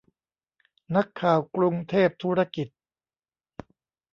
[0.95, 2.67] นักข่าวกรุงเทพธุรกิจ